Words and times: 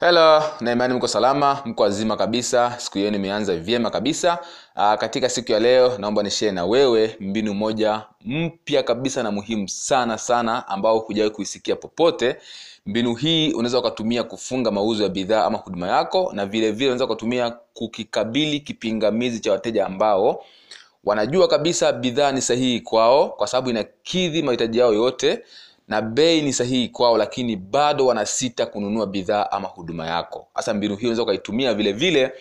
Hello, 0.00 0.42
na 0.60 0.72
imani 0.72 0.94
mko 0.94 1.08
salama, 1.08 1.62
mko 1.64 1.82
wazima 1.82 2.16
kabisa. 2.16 2.74
Siku 2.78 2.98
yenu 2.98 3.10
nimeanza 3.10 3.56
vyema 3.56 3.90
kabisa. 3.90 4.38
Aa, 4.76 4.96
katika 4.96 5.28
siku 5.28 5.52
ya 5.52 5.58
leo 5.60 5.98
naomba 5.98 6.22
nishee 6.22 6.50
na 6.50 6.64
wewe 6.66 7.16
mbinu 7.20 7.54
moja 7.54 8.02
mpya 8.24 8.82
kabisa 8.82 9.22
na 9.22 9.30
muhimu 9.30 9.68
sana 9.68 10.18
sana 10.18 10.68
ambao 10.68 10.98
hujawahi 10.98 11.34
kuisikia 11.34 11.76
popote. 11.76 12.36
Mbinu 12.86 13.14
hii 13.14 13.52
unaweza 13.52 13.78
ukatumia 13.78 14.22
kufunga 14.22 14.70
mauzo 14.70 15.02
ya 15.02 15.08
bidhaa 15.08 15.44
ama 15.44 15.58
huduma 15.58 15.88
yako, 15.88 16.30
na 16.34 16.46
vile 16.46 16.70
vile 16.72 16.86
unaweza 16.86 17.04
ukatumia 17.04 17.50
kukikabili 17.74 18.60
kipingamizi 18.60 19.40
cha 19.40 19.52
wateja 19.52 19.86
ambao 19.86 20.44
wanajua 21.04 21.48
kabisa 21.48 21.92
bidhaa 21.92 22.32
ni 22.32 22.40
sahihi 22.42 22.80
kwao 22.80 23.28
kwa 23.28 23.46
sababu 23.46 23.70
inakidhi 23.70 24.42
mahitaji 24.42 24.78
yao 24.78 24.94
yote 24.94 25.44
na 25.90 26.02
bei 26.02 26.42
ni 26.42 26.52
sahihi 26.52 26.88
kwao 26.88 27.18
lakini 27.18 27.56
bado 27.56 28.06
wanasita 28.06 28.66
kununua 28.66 29.06
bidhaa 29.06 29.46
ama 29.50 29.68
huduma 29.68 30.06
yako. 30.06 30.46
Hasa 30.54 30.74
mbinu 30.74 30.96
hiyo 30.96 31.08
unaweza 31.08 31.22
ukaitumia 31.22 31.74
vile 31.74 31.92
vile 31.92 32.32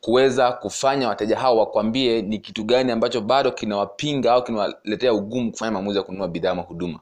kuweza 0.00 0.52
kufanya 0.52 1.08
wateja 1.08 1.38
hao 1.38 1.58
wakwambie 1.58 2.22
ni 2.22 2.38
kitu 2.38 2.64
gani 2.64 2.92
ambacho 2.92 3.20
bado 3.20 3.50
kinawapinga 3.50 4.32
au 4.32 4.44
kinawaletea 4.44 5.12
ugumu 5.12 5.50
kufanya 5.50 5.72
maamuzi 5.72 5.98
ya 5.98 6.04
kununua 6.04 6.28
bidhaa 6.28 6.50
ama 6.50 6.62
huduma. 6.62 7.00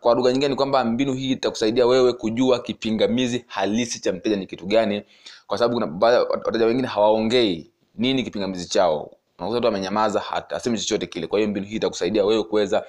Kwa, 0.00 0.14
lugha 0.14 0.30
nyingine 0.32 0.48
ni 0.48 0.54
kwamba 0.56 0.84
mbinu 0.84 1.12
hii 1.14 1.30
itakusaidia 1.30 1.86
wewe 1.86 2.12
kujua 2.12 2.58
kipingamizi 2.58 3.44
halisi 3.46 4.00
cha 4.00 4.12
mteja 4.12 4.36
ni 4.36 4.46
kitu 4.46 4.66
gani 4.66 5.02
kwa 5.46 5.58
sababu 5.58 5.74
kuna 5.80 6.06
wateja 6.44 6.66
wengine 6.66 6.88
hawaongei 6.88 7.70
nini 7.94 8.22
kipingamizi 8.22 8.68
chao. 8.68 9.10
Unakuta 9.38 9.60
tu 9.60 9.68
amenyamaza 9.68 10.22
chochote 10.62 11.06
kile. 11.06 11.26
Kwa 11.26 11.38
hiyo 11.38 11.50
mbinu 11.50 11.66
hii 11.66 11.76
itakusaidia 11.76 12.24
wewe 12.24 12.42
kuweza 12.42 12.84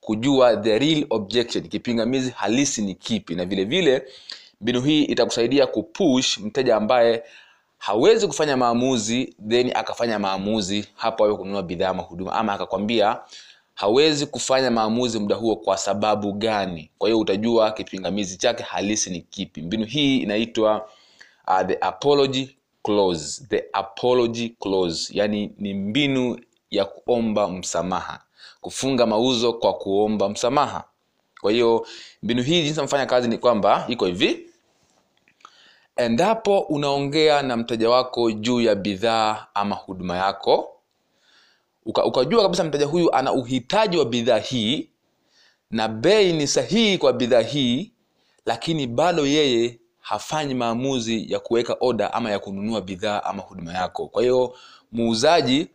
kujua 0.00 0.56
the 0.56 0.78
real 0.78 1.06
objection 1.10 1.68
kipingamizi 1.68 2.30
halisi 2.30 2.82
ni 2.82 2.94
kipi. 2.94 3.34
Na 3.34 3.44
vile 3.44 3.64
vile 3.64 4.02
mbinu 4.60 4.80
hii 4.82 5.02
itakusaidia 5.04 5.66
kupush 5.66 6.38
mteja 6.38 6.76
ambaye 6.76 7.22
hawezi 7.78 8.26
kufanya 8.26 8.56
maamuzi 8.56 9.34
then 9.48 9.70
akafanya 9.74 10.18
maamuzi 10.18 10.86
hapo 10.94 11.24
awe 11.24 11.36
kununua 11.36 11.62
bidhaa 11.62 11.88
ama 11.88 12.02
huduma. 12.02 12.32
Ama 12.32 12.52
akakwambia 12.52 13.20
hawezi 13.74 14.26
kufanya 14.26 14.70
maamuzi 14.70 15.18
muda 15.18 15.34
huo 15.36 15.56
kwa 15.56 15.76
sababu 15.76 16.32
gani? 16.32 16.90
Kwa 16.98 17.08
hiyo 17.08 17.20
utajua 17.20 17.70
kipingamizi 17.70 18.36
chake 18.36 18.62
halisi 18.62 19.10
ni 19.10 19.20
kipi. 19.20 19.62
Mbinu 19.62 19.84
hii 19.84 20.18
inaitwa 20.18 20.88
uh, 21.48 21.66
the 21.66 21.78
apology 21.80 22.56
clause. 22.82 23.44
The 23.48 23.64
apology 23.72 24.48
clause. 24.48 25.12
Yani 25.18 25.52
ni 25.58 25.74
mbinu 25.74 26.40
ya 26.70 26.84
kuomba 26.84 27.48
msamaha 27.48 28.20
kufunga 28.68 29.06
mauzo 29.06 29.52
kwa 29.52 29.74
kuomba 29.74 30.28
msamaha. 30.28 30.84
Kwa 31.40 31.52
hiyo 31.52 31.86
mbinu 32.22 32.42
hii 32.42 32.62
jinsi 32.62 32.80
nafanya 32.80 33.06
kazi 33.06 33.28
ni 33.28 33.38
kwamba 33.38 33.84
iko 33.88 34.06
hivi. 34.06 34.46
Endapo 35.96 36.58
unaongea 36.60 37.42
na 37.42 37.56
mteja 37.56 37.90
wako 37.90 38.30
juu 38.32 38.60
ya 38.60 38.74
bidhaa 38.74 39.46
ama 39.54 39.74
huduma 39.74 40.16
yako 40.16 40.68
uka, 41.86 42.04
ukajua 42.04 42.42
kabisa 42.42 42.64
mteja 42.64 42.86
huyu 42.86 43.14
ana 43.14 43.32
uhitaji 43.32 43.96
wa 43.96 44.04
bidhaa 44.04 44.38
hii 44.38 44.88
na 45.70 45.88
bei 45.88 46.32
ni 46.32 46.46
sahihi 46.46 46.98
kwa 46.98 47.12
bidhaa 47.12 47.40
hii 47.40 47.92
lakini 48.46 48.86
bado 48.86 49.26
yeye 49.26 49.78
hafanyi 50.00 50.54
maamuzi 50.54 51.32
ya 51.32 51.40
kuweka 51.40 51.76
oda 51.80 52.12
ama 52.12 52.30
ya 52.30 52.38
kununua 52.38 52.80
bidhaa 52.80 53.22
ama 53.24 53.42
huduma 53.42 53.72
yako. 53.72 54.06
Kwa 54.08 54.22
hiyo 54.22 54.54
muuzaji 54.92 55.68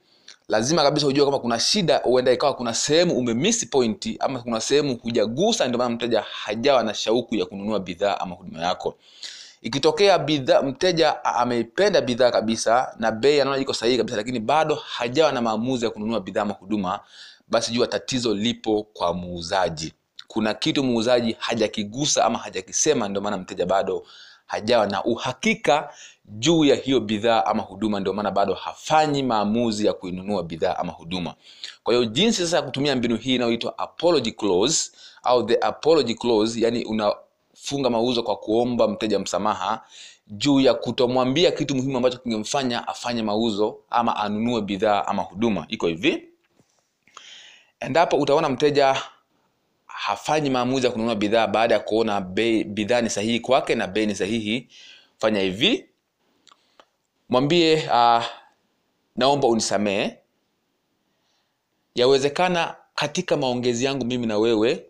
lazima 0.47 0.83
kabisa 0.83 1.07
ujue 1.07 1.25
kama 1.25 1.39
kuna 1.39 1.59
shida 1.59 1.97
huenda 2.03 2.31
ikawa 2.31 2.53
kuna 2.53 2.73
sehemu 2.73 3.17
umemisi 3.17 3.65
pointi 3.65 4.17
ama 4.19 4.39
kuna 4.39 4.61
sehemu 4.61 4.95
hujagusa 5.03 5.67
ndio 5.67 5.77
maana 5.77 5.95
mteja 5.95 6.21
hajawa 6.21 6.83
na 6.83 6.93
shauku 6.93 7.35
ya 7.35 7.45
kununua 7.45 7.79
bidhaa 7.79 8.17
ama 8.19 8.35
huduma 8.35 8.59
yako. 8.61 8.95
Ikitokea 9.61 10.19
bidhaa 10.19 10.61
mteja 10.61 11.25
ameipenda 11.25 12.01
bidhaa 12.01 12.31
kabisa 12.31 12.95
na 12.99 13.11
bei 13.11 13.41
anaona 13.41 13.61
iko 13.61 13.73
sahihi 13.73 13.97
kabisa 13.97 14.17
lakini 14.17 14.39
bado 14.39 14.75
hajawa 14.75 15.31
na 15.31 15.41
maamuzi 15.41 15.85
ya 15.85 15.91
kununua 15.91 16.19
bidhaa 16.19 16.41
ama 16.41 16.53
huduma 16.53 16.99
basi 17.47 17.71
jua 17.71 17.87
tatizo 17.87 18.33
lipo 18.33 18.83
kwa 18.93 19.13
muuzaji. 19.13 19.93
Kuna 20.27 20.53
kitu 20.53 20.83
muuzaji 20.83 21.35
hajakigusa 21.39 22.25
ama 22.25 22.39
hajakisema 22.39 23.07
ndio 23.09 23.21
maana 23.21 23.37
mteja 23.37 23.65
bado 23.65 24.05
hajawa 24.45 24.87
na 24.87 25.03
uhakika 25.03 25.93
juu 26.25 26.65
ya 26.65 26.75
hiyo 26.75 26.99
bidhaa 26.99 27.45
ama 27.45 27.63
huduma 27.63 27.99
ndio 27.99 28.13
maana 28.13 28.31
bado 28.31 28.53
hafanyi 28.53 29.23
maamuzi 29.23 29.85
ya 29.85 29.93
kuinunua 29.93 30.43
bidhaa 30.43 30.75
ama 30.77 30.91
huduma. 30.91 31.35
Kwa 31.83 31.93
hiyo 31.93 32.05
jinsi 32.05 32.37
sasa 32.41 32.55
ya 32.57 32.61
kutumia 32.63 32.95
mbinu 32.95 33.15
hii 33.17 33.35
inayoitwa 33.35 33.77
apology 33.77 34.31
clause 34.31 34.91
au 35.23 35.43
the 35.45 35.57
apology 35.61 36.13
clause 36.15 36.61
yani 36.61 36.83
unafunga 36.85 37.89
mauzo 37.89 38.23
kwa 38.23 38.35
kuomba 38.35 38.87
mteja 38.87 39.19
msamaha 39.19 39.81
juu 40.27 40.59
ya 40.59 40.73
kutomwambia 40.73 41.51
kitu 41.51 41.75
muhimu 41.75 41.97
ambacho 41.97 42.17
kingemfanya 42.17 42.87
afanye 42.87 43.23
mauzo 43.23 43.77
ama 43.89 44.15
anunue 44.15 44.61
bidhaa 44.61 45.05
ama 45.07 45.21
huduma. 45.21 45.65
Iko 45.69 45.87
hivi. 45.87 46.27
Endapo 47.79 48.17
utaona 48.17 48.49
mteja 48.49 49.01
hafanyi 50.05 50.49
maamuzi 50.49 50.85
ya 50.85 50.91
kununua 50.91 51.15
bidhaa 51.15 51.47
baada 51.47 51.73
ya 51.73 51.79
kuona 51.79 52.21
bidhaa 52.65 53.01
ni 53.01 53.09
sahihi 53.09 53.39
kwake 53.39 53.75
na 53.75 53.87
bei 53.87 54.05
ni 54.05 54.15
sahihi 54.15 54.67
fanya 55.17 55.39
hivi. 55.41 55.85
Mwambie 57.29 57.75
uh, 57.87 58.23
naomba 59.15 59.47
unisamee 59.47 60.11
yawezekana 61.95 62.75
katika 62.95 63.37
maongezi 63.37 63.85
yangu 63.85 64.05
mimi 64.05 64.27
na 64.27 64.37
wewe 64.37 64.85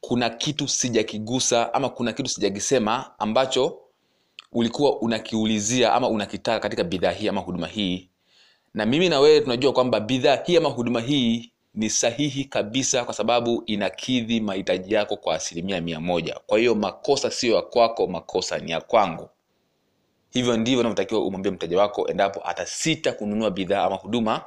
kuna 0.00 0.30
kitu 0.30 0.68
sijakigusa 0.68 1.74
ama 1.74 1.88
kuna 1.88 2.12
kitu 2.12 2.28
sijakisema 2.28 3.18
ambacho 3.18 3.78
ulikuwa 4.52 5.00
unakiulizia 5.00 5.92
ama 5.94 6.08
unakitaka 6.08 6.60
katika 6.60 6.84
bidhaa 6.84 7.10
hii 7.10 7.28
ama 7.28 7.40
huduma 7.40 7.66
hii. 7.66 8.08
Na 8.74 8.86
mimi 8.86 9.08
na 9.08 9.20
wewe 9.20 9.40
tunajua 9.40 9.72
kwamba 9.72 10.00
bidhaa 10.00 10.36
hii 10.44 10.56
ama 10.56 10.68
huduma 10.68 11.00
hii 11.00 11.52
ni 11.76 11.90
sahihi 11.90 12.44
kabisa 12.44 13.04
kwa 13.04 13.14
sababu 13.14 13.62
inakidhi 13.66 14.40
mahitaji 14.40 14.94
yako 14.94 15.16
kwa 15.16 15.34
asilimia 15.34 15.80
mia 15.80 16.00
moja. 16.00 16.40
Kwa 16.46 16.58
hiyo 16.58 16.74
makosa 16.74 17.30
sio 17.30 17.56
ya 17.56 17.62
kwako 17.62 18.06
makosa 18.06 18.58
ni 18.58 18.70
ya 18.70 18.80
kwangu. 18.80 19.28
Hivyo 20.32 20.56
ndivyo 20.56 20.80
unavyotakiwa 20.80 21.24
umwambie 21.24 21.52
mteja 21.52 21.78
wako 21.78 22.08
endapo 22.08 22.40
atasita 22.48 23.12
kununua 23.12 23.50
bidhaa 23.50 23.84
ama 23.84 23.96
huduma. 23.96 24.44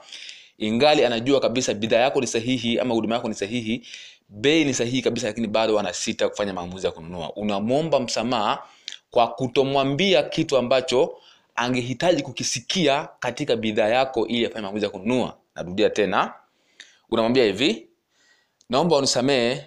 Ingali 0.57 1.05
anajua 1.05 1.39
kabisa 1.39 1.73
bidhaa 1.73 1.97
yako 1.99 2.21
ni 2.21 2.27
sahihi 2.27 2.79
ama 2.79 2.93
huduma 2.93 3.15
yako 3.15 3.27
ni 3.27 3.33
sahihi 3.33 3.87
bei 4.29 4.65
ni 4.65 4.73
sahihi 4.73 5.01
kabisa 5.01 5.27
lakini 5.27 5.47
bado 5.47 5.79
anasita 5.79 6.29
kufanya 6.29 6.53
maamuzi 6.53 6.85
ya 6.85 6.91
kununua. 6.91 7.33
Unamwomba 7.35 7.99
msamaha 7.99 8.63
kwa 9.11 9.27
kutomwambia 9.27 10.23
kitu 10.23 10.57
ambacho 10.57 11.17
angehitaji 11.55 12.21
kukisikia 12.21 13.07
katika 13.19 13.55
bidhaa 13.55 13.87
yako 13.87 14.27
ili 14.27 14.45
afanye 14.45 14.61
maamuzi 14.63 14.85
ya 14.85 14.91
kununua. 14.91 15.37
Narudia 15.55 15.89
tena 15.89 16.33
unamwambia 17.11 17.43
hivi 17.45 17.87
naomba 18.69 18.97
unisamehe 18.97 19.65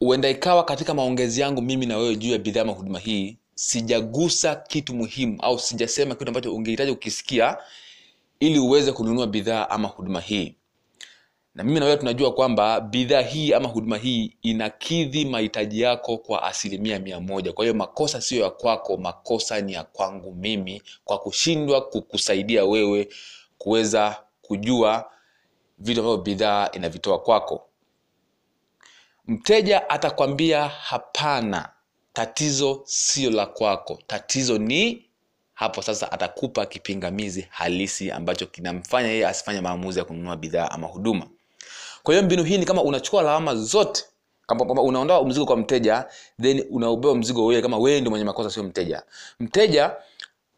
huenda 0.00 0.28
ikawa 0.28 0.64
katika 0.64 0.94
maongezi 0.94 1.40
yangu 1.40 1.62
mimi 1.62 1.86
na 1.86 1.96
wewe 1.98 2.16
juu 2.16 2.30
ya 2.32 2.38
bidhaa 2.38 2.60
ama 2.62 2.72
huduma 2.72 2.98
hii 2.98 3.38
sijagusa 3.54 4.56
kitu 4.56 4.94
muhimu 4.94 5.38
au 5.42 5.58
sijasema 5.58 6.14
kitu 6.14 6.28
ambacho 6.28 6.54
ungehitaji 6.54 6.90
ukisikia 6.90 7.56
ili 8.40 8.58
uweze 8.58 8.92
kununua 8.92 9.26
bidhaa 9.26 9.68
ama 9.70 9.88
huduma 9.88 10.20
hii. 10.20 10.54
Na 11.54 11.64
mimi 11.64 11.80
na 11.80 11.84
wewe 11.86 11.96
tunajua 11.96 12.34
kwamba 12.34 12.80
bidhaa 12.80 13.20
hii 13.20 13.52
ama 13.52 13.68
huduma 13.68 13.96
hii 13.98 14.36
inakidhi 14.42 15.24
mahitaji 15.24 15.80
yako 15.80 16.18
kwa 16.18 16.42
asilimia 16.42 16.98
mia 16.98 17.20
moja. 17.20 17.52
Kwa 17.52 17.64
hiyo 17.64 17.74
makosa 17.74 18.20
siyo 18.20 18.42
ya 18.44 18.50
kwako 18.50 18.96
makosa 18.96 19.60
ni 19.60 19.72
ya 19.72 19.84
kwangu 19.84 20.34
mimi 20.34 20.82
kwa 21.04 21.18
kushindwa 21.18 21.80
kukusaidia 21.88 22.64
wewe 22.64 23.08
kuweza 23.58 24.22
kujua 24.42 25.10
vitu 25.80 26.00
ambavyo 26.00 26.22
bidhaa 26.22 26.68
inavitoa 26.72 27.18
kwako. 27.18 27.66
Mteja 29.26 29.90
atakwambia 29.90 30.68
hapana 30.68 31.68
tatizo 32.12 32.82
sio 32.84 33.30
la 33.30 33.46
kwako. 33.46 33.98
Tatizo 34.06 34.58
ni 34.58 35.06
hapo 35.54 35.82
sasa 35.82 36.12
atakupa 36.12 36.66
kipingamizi 36.66 37.46
halisi 37.50 38.10
ambacho 38.10 38.46
kinamfanya 38.46 39.08
yeye 39.08 39.26
asifanye 39.26 39.60
maamuzi 39.60 39.98
ya 39.98 40.04
kununua 40.04 40.36
bidhaa 40.36 40.68
ama 40.70 40.86
huduma. 40.86 41.26
Kwa 42.02 42.14
hiyo 42.14 42.26
mbinu 42.26 42.44
hii 42.44 42.58
ni 42.58 42.64
kama 42.64 42.82
unachukua 42.82 43.22
lawama 43.22 43.54
zote 43.56 44.04
kwamba 44.46 44.82
unaondoa 44.82 45.24
mzigo 45.24 45.46
kwa 45.46 45.56
mteja 45.56 46.06
then 46.42 46.64
unaubeba 46.70 47.14
mzigo 47.14 47.46
wewe 47.46 47.62
kama 47.62 47.78
wewe 47.78 48.00
ndio 48.00 48.10
mwenye 48.10 48.24
makosa 48.24 48.50
sio 48.50 48.62
mteja. 48.62 49.02
Mteja 49.40 49.92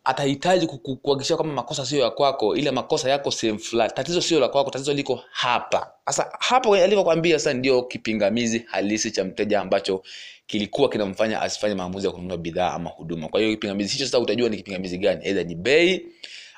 atahitaji 0.04 0.66
kuhakikisha 0.66 1.36
kwamba 1.36 1.54
makosa 1.54 1.86
sio 1.86 1.98
ya 2.00 2.10
kwako 2.10 2.56
ile 2.56 2.70
makosa 2.70 3.10
yako 3.10 3.30
sehemu 3.30 3.58
fulani. 3.58 3.92
Tatizo 3.96 4.20
sio 4.20 4.40
la 4.40 4.48
kwako 4.48 4.70
tatizo 4.70 4.92
liko 4.94 5.20
hapa. 5.30 5.92
Sasa 6.06 6.32
hapo 6.38 6.74
alivyokwambia 6.74 7.38
sasa 7.38 7.54
ndio 7.54 7.82
kipingamizi 7.82 8.64
halisi 8.66 9.10
cha 9.10 9.24
mteja 9.24 9.60
ambacho 9.60 10.02
kilikuwa 10.46 10.88
kinamfanya 10.88 11.42
asifanye 11.42 11.74
maamuzi 11.74 12.06
ya 12.06 12.12
kununua 12.12 12.36
bidhaa 12.36 12.70
ama 12.72 12.90
huduma. 12.90 13.28
Kwa 13.28 13.40
hiyo 13.40 13.52
kipingamizi 13.52 13.92
hicho 13.92 14.04
sasa 14.04 14.18
utajua 14.18 14.48
ni 14.48 14.56
kipingamizi 14.56 14.98
gani. 14.98 15.24
Aidha 15.26 15.42
ni 15.44 15.54
bei 15.54 16.06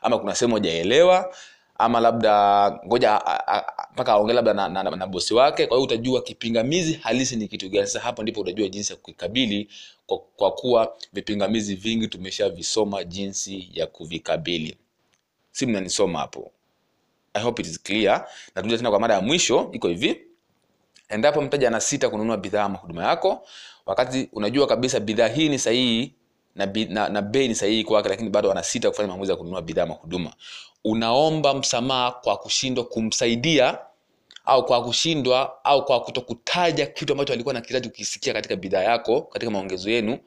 ama 0.03 0.19
kuna 0.19 0.35
sehemu 0.35 0.55
hujaelewa 0.55 1.35
ama 1.79 2.01
labda 2.01 2.71
ngoja 2.87 3.21
mpaka 3.93 4.13
aongee 4.13 4.33
labda 4.33 4.55
na, 4.55 4.69
na, 4.69 4.83
na, 4.83 4.91
na 4.91 5.07
bosi 5.07 5.35
wake. 5.35 5.67
Kwa 5.67 5.77
hiyo 5.77 5.85
utajua 5.85 6.23
kipingamizi 6.23 6.93
halisi 6.93 7.37
ni 7.37 7.49
kitu 7.49 7.69
gani. 7.69 7.87
Sasa 7.87 8.01
hapo 8.01 8.23
ndipo 8.23 8.41
utajua 8.41 8.69
jinsi 8.69 8.93
ya 8.93 8.97
kukikabili 8.97 9.69
kwa, 10.07 10.19
kwa 10.37 10.51
kuwa 10.53 10.97
vipingamizi 11.13 11.75
vingi 11.75 12.09
tumeshavisoma 12.09 13.05
jinsi 13.05 13.71
ya 13.73 13.87
kuvikabili. 13.87 14.77
Si 15.53 15.67
mnanisoma 15.67 16.19
hapo. 16.19 16.51
I 17.35 17.43
hope 17.43 17.63
it 17.63 17.69
is 17.69 17.83
clear. 17.83 18.29
Natuja 18.55 18.77
tena 18.77 18.91
kwa 18.91 19.01
mara 19.01 19.15
ya 19.15 19.21
mwisho 19.21 19.71
iko 19.73 19.89
hivi. 19.89 20.21
Endapo 21.09 21.43
mteja 21.43 21.69
anasita 21.69 22.11
kununua 22.11 22.37
bidhaa 22.37 22.65
ama 22.65 22.79
huduma 22.79 23.05
yako 23.05 23.47
wakati 23.87 24.29
unajua 24.33 24.67
kabisa 24.67 25.01
bidhaa 25.01 25.29
hii 25.29 25.49
ni 25.49 25.59
sahihi 25.59 26.15
na, 26.55 26.67
na, 26.89 27.09
na 27.09 27.23
bei 27.23 27.49
ni 27.49 27.55
sahihi 27.55 27.85
kwake 27.85 28.09
lakini 28.09 28.31
bado 28.31 28.51
anasita 28.51 28.91
kufanya 28.91 29.09
maamuzi 29.09 29.31
ya 29.31 29.37
kununua 29.37 29.63
bidhaa 29.63 29.83
ama 29.83 29.95
huduma 29.95 30.33
unaomba 30.85 31.55
msamaha 31.55 32.11
kwa 32.13 32.37
kushindwa 32.37 32.85
kumsaidia 32.85 33.79
au 34.45 34.65
kwa 34.67 34.85
kushindwa 34.85 35.65
au 35.65 35.85
kwa 35.85 36.01
kutokutaja 36.01 36.87
kitu 36.87 37.13
ambacho 37.13 37.33
alikuwa 37.33 37.55
nakihitaji 37.55 37.89
kukisikia 37.89 38.33
katika 38.33 38.57
bidhaa 38.57 38.83
yako 38.83 39.23
katika 39.23 39.51
maongezo 39.51 39.91
yenu 39.91 40.19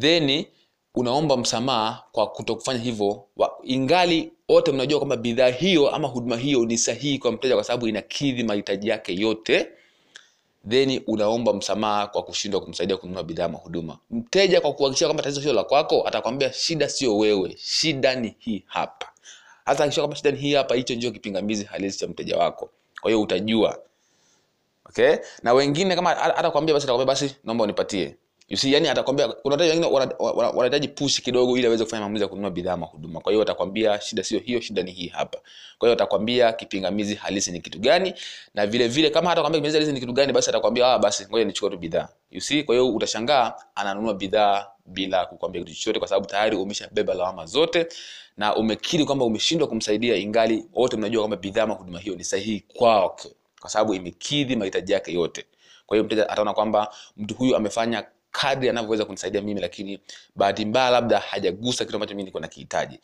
then 0.00 0.44
unaomba 0.94 1.36
msamaha 1.36 2.04
kwa 2.12 2.26
kutokufanya 2.26 2.78
hivyo. 2.80 3.24
Ingali 3.64 4.32
wote 4.48 4.72
mnajua 4.72 4.98
kwamba 4.98 5.16
bidhaa 5.16 5.48
hiyo 5.48 5.90
ama 5.90 6.08
huduma 6.08 6.36
hiyo 6.36 6.64
ni 6.64 6.78
sahihi 6.78 7.18
kwa 7.18 7.32
mteja 7.32 7.54
kwa 7.54 7.64
sababu 7.64 7.88
inakidhi 7.88 8.42
mahitaji 8.44 8.88
yake 8.88 9.14
yote. 9.14 9.68
Then 10.68 11.02
unaomba 11.06 11.52
msamaha 11.52 12.06
kwa 12.06 12.22
kushindwa 12.22 12.60
kumsaidia 12.60 12.96
kununua 12.96 13.22
bidhaa 13.22 13.44
ama 13.44 13.58
huduma. 13.58 13.98
Mteja 14.10 14.60
kwa 14.60 14.72
kuhakikisha 14.72 15.06
kwamba 15.06 15.22
tatizo 15.22 15.40
hilo 15.40 15.52
la 15.52 15.64
kwako 15.64 16.08
atakwambia 16.08 16.52
shida 16.52 16.88
sio 16.88 17.18
wewe 17.18 17.56
shida 17.58 18.14
ni 18.14 18.34
hii 18.38 18.62
hapa 18.66 19.06
hata 19.64 19.84
akisha 19.84 20.00
kwamba 20.00 20.16
shida 20.16 20.30
ni 20.30 20.38
hii 20.38 20.54
hapa 20.54 20.74
hicho 20.74 20.94
ndio 20.94 21.10
kipingamizi 21.10 21.64
halisi 21.64 21.98
cha 21.98 22.06
mteja 22.08 22.36
wako. 22.36 22.70
Kwa 23.00 23.10
hiyo 23.10 23.22
utajua. 23.22 23.78
Okay? 24.88 25.16
Na 25.42 25.52
wengine 25.52 25.94
kama 25.96 26.10
hata 26.10 26.36
hata 26.36 26.50
kwambia 26.50 26.74
basi 26.74 26.84
atakwambia 26.84 27.06
basi 27.06 27.36
naomba 27.44 27.64
unipatie. 27.64 28.16
You 28.48 28.56
see 28.56 28.72
yani 28.72 28.88
atakwambia 28.88 29.28
kuna 29.28 29.52
wateja 29.54 29.70
wengine 29.70 29.92
wana- 29.92 30.14
wana- 30.18 30.50
wanahitaji 30.50 30.88
push 30.88 31.20
kidogo 31.20 31.56
ili 31.58 31.66
aweze 31.66 31.84
kufanya 31.84 32.00
maamuzi 32.02 32.22
ya 32.22 32.28
kununua 32.28 32.50
bidhaa 32.50 32.72
ama 32.72 32.86
huduma. 32.86 33.20
Kwa 33.20 33.32
hiyo 33.32 33.42
atakwambia 33.42 34.00
shida 34.00 34.24
sio 34.24 34.38
hiyo 34.38 34.60
shida 34.60 34.82
ni 34.82 34.92
hii 34.92 35.08
hapa. 35.08 35.38
Kwa 35.78 35.88
hiyo 35.88 35.92
atakwambia 35.92 36.52
kipingamizi 36.52 37.14
halisi 37.14 37.52
ni 37.52 37.60
kitu 37.60 37.78
gani? 37.78 38.14
Na 38.54 38.66
vile 38.66 38.88
vile 38.88 39.10
kama 39.10 39.28
hata 39.30 39.40
kwambia 39.40 39.58
kipingamizi 39.60 39.76
halisi 39.76 39.92
ni 39.92 40.00
kitu 40.00 40.12
gani 40.12 40.32
basi 40.32 40.50
atakwambia 40.50 40.86
ah 40.92 40.98
basi 40.98 41.26
ngoja 41.26 41.44
nichukue 41.44 41.70
tu 41.70 41.78
bidhaa. 41.78 42.08
You 42.30 42.40
see 42.40 42.62
kwa 42.62 42.74
hiyo 42.74 42.88
utashangaa 42.94 43.54
ananunua 43.74 44.14
bidhaa 44.14 44.66
bila 44.90 45.26
kukwambia 45.26 45.62
kitu 45.64 45.74
chochote 45.76 45.98
kwa 45.98 46.08
sababu 46.08 46.26
tayari 46.26 46.56
umeshabeba 46.56 47.14
lawama 47.14 47.46
zote 47.46 47.86
na 48.36 48.56
umekiri 48.56 49.04
kwamba 49.04 49.24
umeshindwa 49.24 49.68
kumsaidia 49.68 50.16
ingali 50.16 50.64
wote 50.72 50.96
mnajua 50.96 51.20
kwamba 51.22 51.36
bidhaa 51.36 51.62
ama 51.62 51.74
huduma 51.74 51.98
hiyo 52.00 52.16
ni 52.16 52.24
sahihi 52.24 52.60
kwake 52.60 53.28
kwa 53.60 53.70
sababu 53.70 53.94
imekidhi 53.94 54.56
mahitaji 54.56 54.92
yake 54.92 55.12
yote. 55.12 55.44
Kwa 55.86 55.96
hiyo 55.96 56.04
mteja 56.04 56.28
ataona 56.28 56.52
kwamba 56.54 56.94
mtu 57.16 57.34
huyu 57.34 57.56
amefanya 57.56 58.04
kadri 58.30 58.68
anavyoweza 58.68 59.04
kunisaidia 59.04 59.40
mimi 59.40 59.60
lakini 59.60 59.98
bahati 60.36 60.64
mbaya 60.64 60.90
labda 60.90 61.18
hajagusa 61.18 61.84
kitu 61.84 61.96
ambacho 61.96 62.14
mimi 62.14 62.30
na 62.34 62.40
nakihitaji 62.40 63.00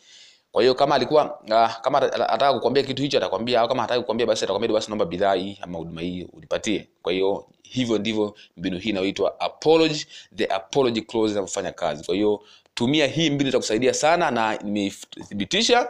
kwa 0.57 0.63
hiyo 0.63 0.75
kama 0.75 0.95
alikuwa 0.95 1.39
uh, 1.41 1.81
kama 1.81 1.99
ata- 1.99 2.15
anataka 2.15 2.53
kukwambia 2.55 2.83
kitu 2.83 3.03
hicho 3.03 3.19
atakwambia 3.19 3.61
au 3.61 3.69
kama 3.69 3.83
hataki 3.83 4.01
kukwambia 4.01 4.27
basi 4.27 4.45
atakwambia 4.45 4.73
basi 4.73 4.89
naomba 4.89 5.05
bidhaa 5.05 5.35
hii 5.35 5.59
ama 5.63 5.79
huduma 5.79 6.01
hii 6.01 6.27
unipatie. 6.33 6.89
Kwa 7.03 7.13
hiyo 7.13 7.47
hivyo 7.63 7.99
ndivyo 7.99 8.35
mbinu 8.57 8.79
hii 8.79 8.91
inayoitwa 8.91 9.41
apology 9.41 10.07
the 10.37 10.47
apology 10.47 11.01
clause 11.01 11.33
inavyofanya 11.33 11.73
kazi. 11.73 12.05
Kwa 12.05 12.15
hiyo 12.15 12.41
tumia 12.75 13.07
hii 13.07 13.31
mbinu 13.31 13.49
itakusaidia 13.49 13.95
sana 13.95 14.31
na 14.31 14.57
nimeithibitisha 14.57 15.89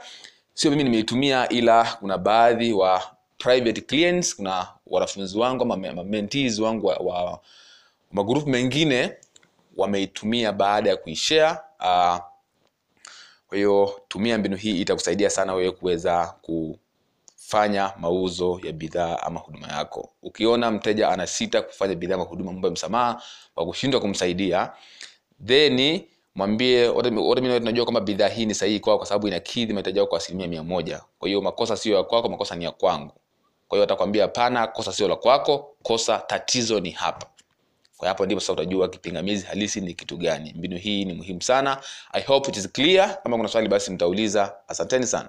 sio 0.54 0.70
mimi 0.70 0.84
nimeitumia 0.84 1.48
ila 1.48 1.96
kuna 2.00 2.18
baadhi 2.18 2.72
wa 2.72 3.02
private 3.38 3.80
clients 3.80 4.36
kuna 4.36 4.68
wanafunzi 4.86 5.38
wangu 5.38 5.62
ama 5.62 5.76
ma- 5.76 5.92
ma- 5.92 6.04
mentees 6.04 6.58
wangu 6.58 6.86
wa, 6.86 6.96
wa 6.96 7.40
magrupu 8.12 8.48
mengine 8.48 9.12
wameitumia 9.76 10.52
baada 10.52 10.90
ya 10.90 10.96
kuishare. 10.96 11.58
Uh, 11.80 12.18
kwa 13.48 13.56
hiyo 13.56 14.00
tumia 14.08 14.38
mbinu 14.38 14.56
hii 14.56 14.80
itakusaidia 14.80 15.30
sana 15.30 15.54
wewe 15.54 15.70
kuweza 15.70 16.34
kufanya 16.42 17.92
mauzo 17.98 18.60
ya 18.64 18.72
bidhaa 18.72 19.18
ama 19.22 19.40
huduma 19.40 19.68
yako. 19.68 20.12
Ukiona 20.22 20.70
mteja 20.70 21.08
anasita 21.08 21.62
kufanya 21.62 21.94
bidhaa 21.94 22.14
ama 22.14 22.24
huduma 22.24 22.52
mpe 22.52 22.70
msamaha 22.70 23.22
kwa 23.54 23.66
kushindwa 23.66 24.00
kumsaidia 24.00 24.72
then 25.46 26.00
mwambie 26.34 26.92
tunajua 27.58 27.84
kwamba 27.84 28.00
bidhaa 28.00 28.28
hii 28.28 28.46
ni 28.46 28.54
sahihi 28.54 28.80
kwao 28.80 28.98
kwa 28.98 29.06
sababu 29.06 29.28
inakidhi 29.28 29.72
mahitaji 29.72 29.98
yako 29.98 30.08
kwa 30.08 30.18
asilimia 30.18 30.48
mia 30.48 30.62
moja. 30.62 31.02
Kwa 31.18 31.28
hiyo 31.28 31.40
makosa 31.42 31.76
sio 31.76 31.96
ya 31.96 32.02
kwako 32.02 32.28
makosa 32.28 32.56
ni 32.56 32.64
ya 32.64 32.70
kwangu. 32.70 33.12
Kwa 33.68 33.76
hiyo 33.76 33.84
atakwambia 33.84 34.22
hapana 34.22 34.66
kosa 34.66 34.92
sio 34.92 35.08
la 35.08 35.16
kwako 35.16 35.76
kosa 35.82 36.18
tatizo 36.18 36.80
ni 36.80 36.90
hapa 36.90 37.26
kwa 37.96 38.08
hapo 38.08 38.26
ndipo 38.26 38.40
sasa 38.40 38.52
utajua 38.52 38.88
kipingamizi 38.88 39.46
halisi 39.46 39.80
ni 39.80 39.94
kitu 39.94 40.16
gani. 40.16 40.54
Mbinu 40.56 40.76
hii 40.76 41.04
ni 41.04 41.12
muhimu 41.12 41.42
sana. 41.42 41.80
I 42.12 42.22
hope 42.22 42.50
it 42.50 42.56
is 42.56 42.72
clear. 42.72 43.22
Kama 43.22 43.36
kuna 43.36 43.48
swali 43.48 43.68
basi 43.68 43.90
mtauliza. 43.90 44.54
Asanteni 44.68 45.06
sana 45.06 45.28